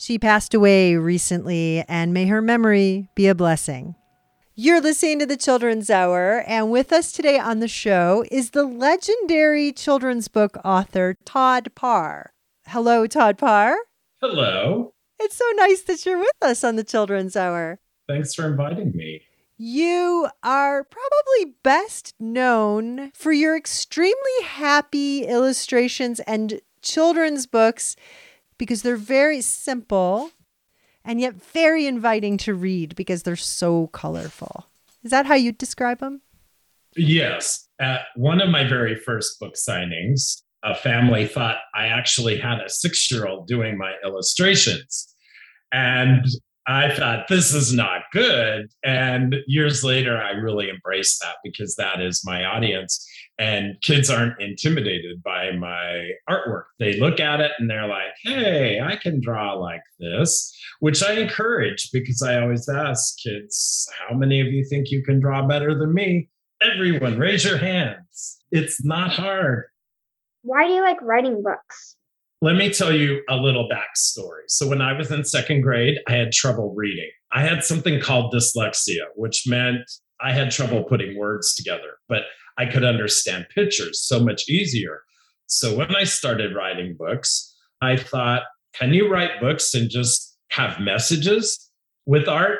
[0.00, 3.96] She passed away recently, and may her memory be a blessing.
[4.54, 8.64] You're listening to the Children's Hour, and with us today on the show is the
[8.64, 12.32] legendary children's book author Todd Parr.
[12.68, 13.76] Hello, Todd Parr.
[14.22, 14.94] Hello.
[15.18, 17.78] It's so nice that you're with us on the Children's Hour.
[18.08, 19.20] Thanks for inviting me.
[19.58, 27.96] You are probably best known for your extremely happy illustrations and children's books
[28.60, 30.30] because they're very simple
[31.02, 34.66] and yet very inviting to read because they're so colorful.
[35.02, 36.20] Is that how you describe them?
[36.94, 37.66] Yes.
[37.80, 42.68] At one of my very first book signings, a family thought I actually had a
[42.68, 45.08] six year old doing my illustrations.
[45.72, 46.26] And
[46.66, 48.66] I thought, this is not good.
[48.84, 53.08] And years later, I really embraced that because that is my audience.
[53.40, 56.64] And kids aren't intimidated by my artwork.
[56.78, 61.14] They look at it and they're like, hey, I can draw like this, which I
[61.14, 65.74] encourage because I always ask kids, how many of you think you can draw better
[65.74, 66.28] than me?
[66.62, 68.42] Everyone, raise your hands.
[68.52, 69.64] It's not hard.
[70.42, 71.96] Why do you like writing books?
[72.42, 74.48] Let me tell you a little backstory.
[74.48, 77.10] So, when I was in second grade, I had trouble reading.
[77.32, 79.80] I had something called dyslexia, which meant
[80.20, 82.22] I had trouble putting words together, but
[82.60, 85.00] I could understand pictures so much easier.
[85.46, 88.42] So, when I started writing books, I thought,
[88.74, 91.70] can you write books and just have messages
[92.04, 92.58] with art?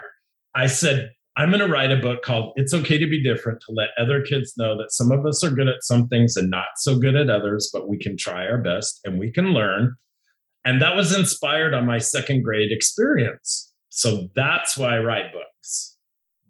[0.54, 3.72] I said, I'm going to write a book called It's Okay to Be Different to
[3.72, 6.68] let other kids know that some of us are good at some things and not
[6.76, 9.96] so good at others, but we can try our best and we can learn.
[10.64, 13.70] And that was inspired on my second grade experience.
[13.90, 15.98] So that's why I write books.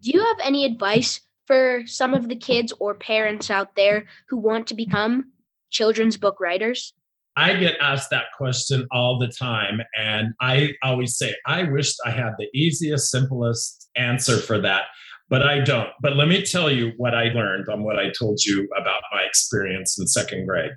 [0.03, 1.21] Do you have any advice
[1.51, 5.33] for some of the kids or parents out there who want to become
[5.71, 6.95] children's book writers?
[7.37, 9.81] I get asked that question all the time.
[9.99, 14.83] And I always say, I wish I had the easiest, simplest answer for that,
[15.29, 15.89] but I don't.
[16.01, 19.23] But let me tell you what I learned on what I told you about my
[19.23, 20.71] experience in second grade.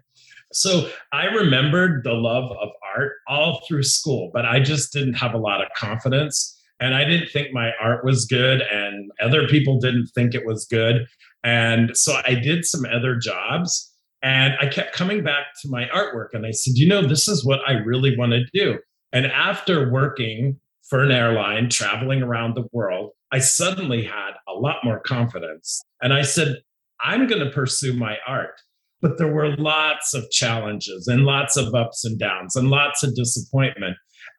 [0.54, 5.36] So I remembered the love of art all through school, but I just didn't have
[5.36, 6.60] a lot of confidence.
[6.80, 10.66] And I didn't think my art was good, and other people didn't think it was
[10.66, 11.06] good.
[11.44, 13.94] And so I did some other jobs
[14.24, 17.46] and I kept coming back to my artwork and I said, you know, this is
[17.46, 18.80] what I really want to do.
[19.12, 20.60] And after working
[20.90, 25.82] for an airline, traveling around the world, I suddenly had a lot more confidence.
[26.02, 26.56] And I said,
[27.02, 28.54] I'm going to pursue my art.
[29.02, 33.14] But there were lots of challenges and lots of ups and downs and lots of
[33.16, 33.98] disappointment.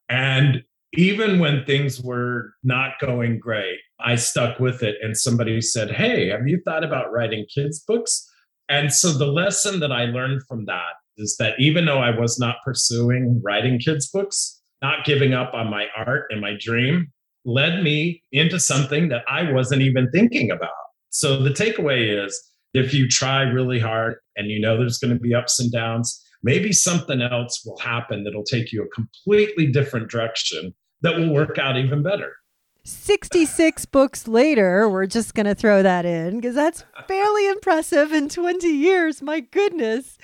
[0.08, 0.62] And
[0.96, 4.96] even when things were not going great, I stuck with it.
[5.02, 8.28] And somebody said, Hey, have you thought about writing kids' books?
[8.68, 12.38] And so the lesson that I learned from that is that even though I was
[12.38, 17.08] not pursuing writing kids' books, not giving up on my art and my dream
[17.44, 20.70] led me into something that I wasn't even thinking about.
[21.10, 22.42] So the takeaway is
[22.72, 26.20] if you try really hard and you know there's going to be ups and downs,
[26.42, 30.74] maybe something else will happen that'll take you a completely different direction
[31.04, 32.36] that will work out even better.
[32.82, 38.28] 66 books later, we're just going to throw that in because that's fairly impressive in
[38.28, 39.22] 20 years.
[39.22, 40.18] My goodness.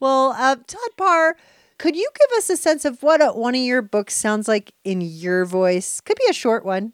[0.00, 1.36] Well, uh, Todd Parr,
[1.78, 4.72] could you give us a sense of what a, one of your books sounds like
[4.84, 6.00] in your voice?
[6.00, 6.92] Could be a short one.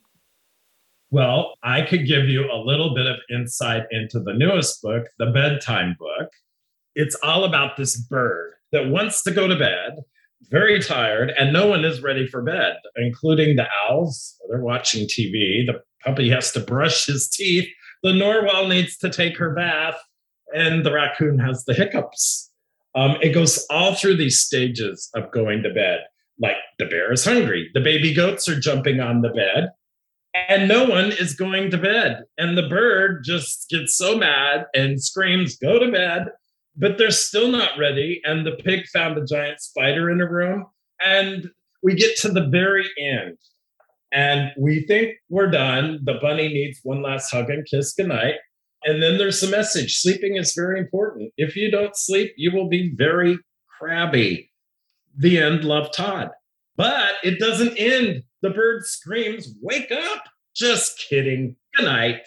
[1.11, 5.27] Well, I could give you a little bit of insight into the newest book, the
[5.27, 6.29] bedtime book.
[6.95, 10.01] It's all about this bird that wants to go to bed,
[10.51, 14.37] very tired, and no one is ready for bed, including the owls.
[14.49, 15.67] They're watching TV.
[15.67, 17.69] The puppy has to brush his teeth.
[18.03, 19.99] The narwhal needs to take her bath,
[20.55, 22.51] and the raccoon has the hiccups.
[22.95, 26.01] Um, it goes all through these stages of going to bed.
[26.41, 29.71] Like the bear is hungry, the baby goats are jumping on the bed,
[30.49, 32.23] and no one is going to bed.
[32.39, 36.29] And the bird just gets so mad and screams, Go to bed.
[36.79, 38.21] But they're still not ready.
[38.25, 40.67] And the pig found a giant spider in a room.
[41.05, 41.51] And
[41.83, 43.37] we get to the very end.
[44.13, 46.01] And we think we're done.
[46.05, 48.37] The bunny needs one last hug and kiss goodnight.
[48.85, 51.33] And then there's the message sleeping is very important.
[51.37, 53.39] If you don't sleep, you will be very
[53.79, 54.51] crabby.
[55.17, 56.31] The end, love Todd.
[56.77, 58.23] But it doesn't end.
[58.41, 60.25] The bird screams, Wake up!
[60.55, 61.57] Just kidding.
[61.77, 62.21] Good night.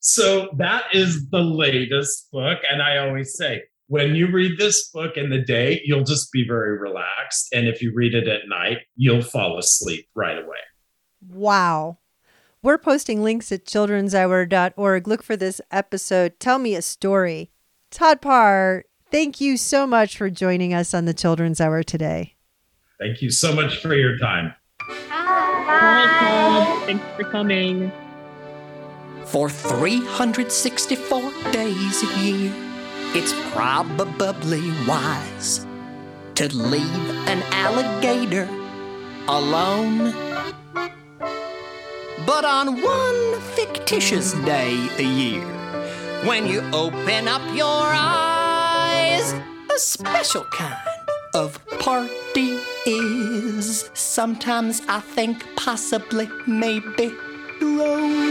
[0.00, 2.58] So that is the latest book.
[2.70, 6.46] And I always say, when you read this book in the day, you'll just be
[6.46, 7.48] very relaxed.
[7.52, 10.58] And if you read it at night, you'll fall asleep right away.
[11.28, 11.98] Wow.
[12.62, 15.06] We're posting links at childrenshour.org.
[15.06, 16.40] Look for this episode.
[16.40, 17.50] Tell me a story.
[17.90, 22.36] Todd Parr, thank you so much for joining us on the Children's Hour today.
[22.98, 24.54] Thank you so much for your time.
[24.80, 26.86] Hi, Todd.
[26.86, 27.92] Thanks for coming.
[29.26, 32.52] For 364 days a year,
[33.14, 35.66] it's probably wise
[36.34, 38.48] to leave an alligator
[39.28, 40.12] alone.
[42.26, 45.46] But on one fictitious day a year,
[46.24, 49.32] when you open up your eyes,
[49.74, 50.76] a special kind
[51.34, 53.90] of party is.
[53.94, 57.12] Sometimes I think possibly, maybe
[57.60, 58.23] wrong.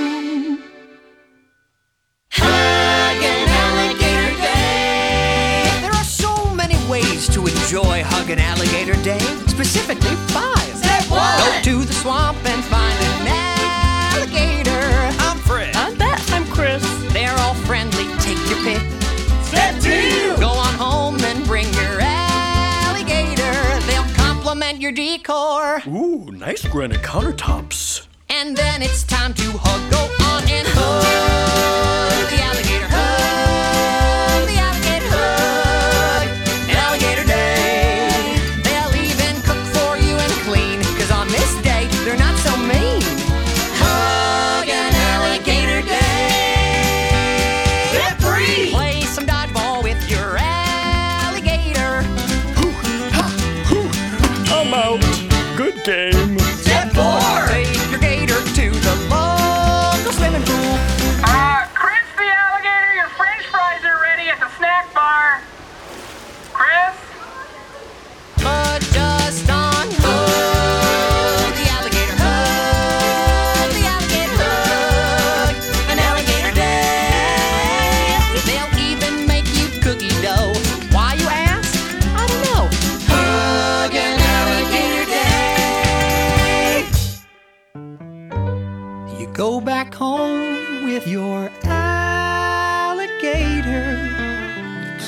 [7.74, 9.18] Enjoy Hug an Alligator Day,
[9.48, 10.62] specifically five.
[10.78, 11.26] Step one.
[11.40, 13.28] Go to the swamp and find an
[14.14, 15.18] alligator.
[15.18, 15.76] I'm Fred.
[15.76, 16.32] I'm Beth.
[16.32, 16.84] I'm Chris.
[17.14, 18.06] They're all friendly.
[18.20, 18.84] Take your pick.
[19.42, 20.36] Step two.
[20.40, 23.54] Go on home and bring your alligator.
[23.88, 25.82] They'll compliment your decor.
[25.88, 28.06] Ooh, nice granite countertops.
[28.30, 29.82] And then it's time to hug.
[29.90, 32.12] Go on and hug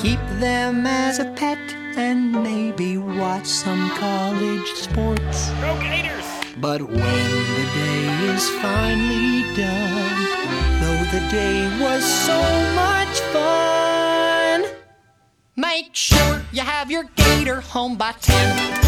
[0.06, 1.58] Keep them as a pet
[1.96, 5.50] and maybe watch some college sports.
[5.60, 6.24] Go Gators!
[6.58, 10.18] But when the day is finally done,
[10.80, 12.38] though the day was so
[12.76, 14.64] much fun,
[15.56, 18.85] make sure you have your gator home by 10.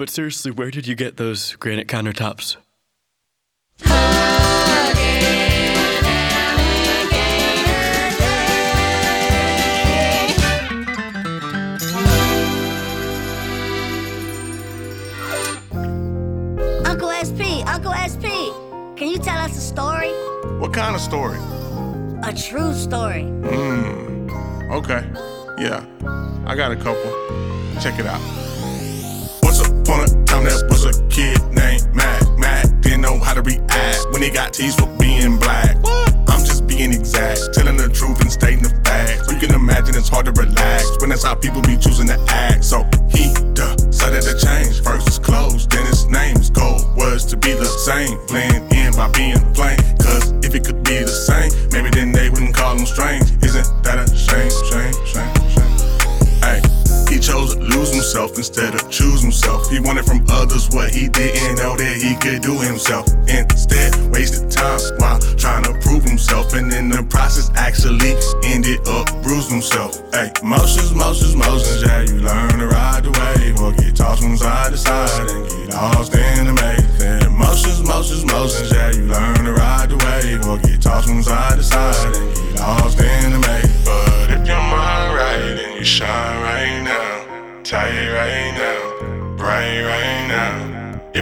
[0.00, 2.56] But seriously, where did you get those granite countertops?
[16.86, 18.24] Uncle SP, Uncle SP,
[18.96, 20.08] can you tell us a story?
[20.58, 21.36] What kind of story?
[22.22, 23.24] A true story.
[23.24, 24.30] Hmm.
[24.72, 25.06] Okay.
[25.58, 25.84] Yeah.
[26.46, 27.12] I got a couple.
[27.82, 28.49] Check it out.
[29.90, 32.22] Upon a time, there was a kid named Mac.
[32.38, 35.74] Mac didn't know how to react when he got teased for being black.
[36.28, 39.26] I'm just being exact, telling the truth and stating the facts.
[39.26, 42.24] So you can imagine it's hard to relax when that's how people be choosing to
[42.28, 42.62] act.
[42.62, 44.80] So he decided to change.
[44.80, 48.14] First his clothes, then his name's goal was to be the same.
[48.28, 49.78] Blend in by being plain.
[49.98, 53.26] Cause if it could be the same, maybe then they wouldn't call them strange.
[53.42, 55.10] Isn't that a shame, shame, shame, shame?
[55.10, 55.29] Hey, he
[57.80, 59.70] chose himself instead of choose himself.
[59.70, 63.06] He wanted from others what he didn't know that he could do himself.
[63.26, 68.12] Instead, wasted time while trying to prove himself, and in the process, actually
[68.44, 69.96] ended up bruising himself.
[70.12, 74.36] Hey, motions, motions, motions, yeah, you learn to ride the wave or get tossed from
[74.36, 77.02] side to side and get lost in the maze.
[77.02, 81.22] And motions, motions, motions, yeah, you learn to ride the wave or get tossed from
[81.22, 82.29] side to side and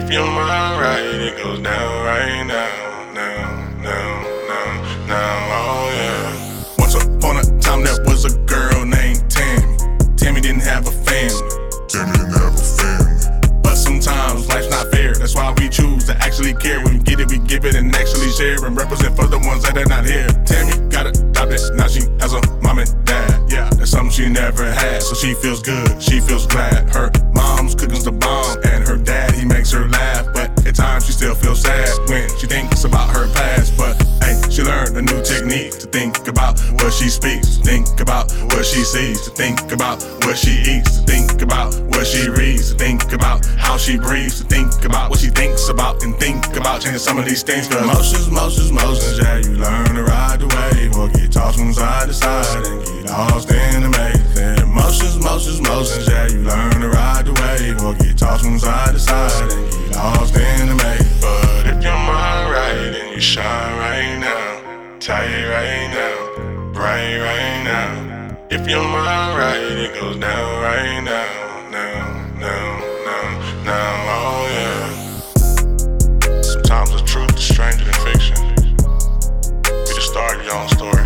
[0.09, 0.15] now.
[0.15, 6.65] Your mind right, it goes down right now, now, now, now, now, oh yeah.
[6.77, 9.77] Once upon a time, there was a girl named Tammy.
[10.17, 11.49] Tammy didn't have a family.
[11.87, 13.61] Tammy didn't have a family.
[13.61, 15.13] But sometimes life's not fair.
[15.13, 16.83] That's why we choose to actually care.
[16.83, 19.63] When we get it, we give it and actually share and represent for the ones
[19.63, 20.27] that are not here.
[20.45, 21.61] Tammy got adopted.
[21.75, 23.51] Now she has a mom and dad.
[23.51, 25.03] Yeah, that's something she never had.
[25.03, 26.01] So she feels good.
[26.01, 26.89] She feels glad.
[26.93, 28.38] Her mom's cooking's the bomb,
[38.89, 43.13] sees, to think about what she eats, to think about what she reads, to think
[43.13, 46.97] about how she breathes, to think about what she thinks about, and think about changing
[46.97, 47.67] some of these things.
[47.67, 51.71] Cause motions, motions, motions, yeah, you learn to ride the wave or get tossed from
[51.71, 54.65] side to side and get lost in the maze.
[54.65, 58.93] Motions, motions, motions, yeah, you learn to ride the wave or get tossed from side
[58.93, 61.21] to side and get lost in the maze.
[61.21, 67.37] But if your mind right, then you shine right now, tight right now, bright right
[67.37, 67.48] now.
[68.51, 76.41] If your mind right, it goes down right now, now, now, now, now, oh yeah.
[76.41, 78.37] Sometimes the truth is stranger than fiction.
[79.85, 80.98] We just start your own story.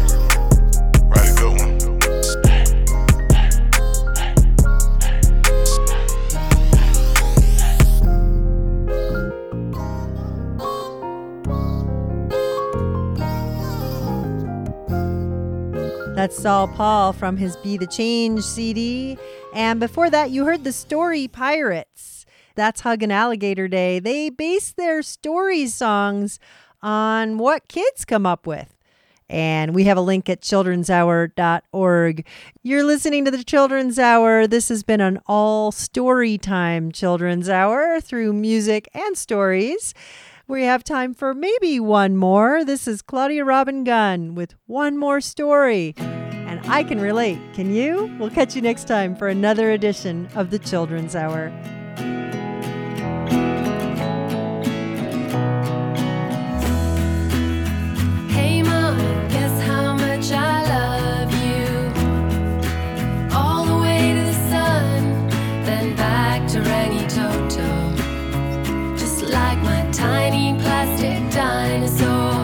[16.23, 19.17] That's Saul Paul from his Be the Change CD.
[19.53, 22.25] And before that, you heard the story Pirates.
[22.55, 23.99] That's Hug an Alligator Day.
[23.99, 26.39] They base their story songs
[26.81, 28.73] on what kids come up with.
[29.27, 32.25] And we have a link at childrenshour.org.
[32.61, 34.47] You're listening to the Children's Hour.
[34.47, 39.93] This has been an all story time Children's Hour through music and stories.
[40.45, 42.65] We have time for maybe one more.
[42.65, 45.93] This is Claudia Robin Gunn with one more story.
[45.97, 47.39] And I can relate.
[47.53, 48.13] Can you?
[48.19, 51.47] We'll catch you next time for another edition of the Children's Hour.
[70.83, 72.42] Plastic dinosaur.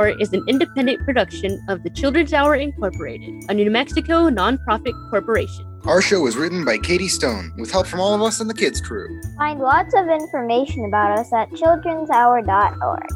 [0.00, 5.66] Hour is an independent production of the Children's Hour Incorporated, a New Mexico nonprofit corporation.
[5.84, 8.54] Our show was written by Katie Stone with help from all of us in the
[8.54, 9.20] kids crew.
[9.36, 13.08] Find lots of information about us at childrenshour.org.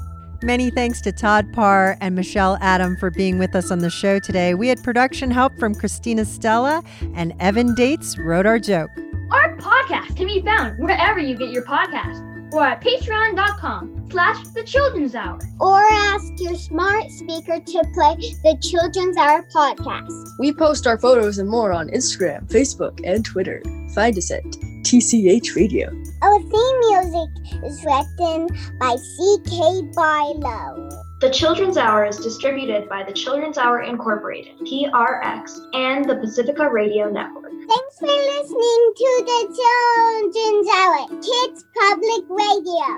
[0.43, 4.19] Many thanks to Todd Parr and Michelle Adam for being with us on the show
[4.19, 4.53] today.
[4.53, 6.83] We had production help from Christina Stella,
[7.15, 8.91] and Evan Dates wrote our joke.
[9.31, 14.63] Our podcast can be found wherever you get your podcast or at patreon.com slash the
[14.63, 15.39] children's hour.
[15.61, 20.29] Or ask your smart speaker to play the Children's Hour podcast.
[20.39, 23.63] We post our photos and more on Instagram, Facebook, and Twitter.
[23.95, 24.45] Find us at
[24.85, 25.89] TCH Radio.
[26.23, 28.47] Our theme music is written
[28.79, 29.91] by C.K.
[29.97, 30.91] Bilo.
[31.21, 37.11] The Children's Hour is distributed by the Children's Hour Incorporated, PRX, and the Pacifica Radio
[37.11, 37.44] Network.
[37.67, 42.89] Thanks for listening to the Children's Hour, Kids Public Radio.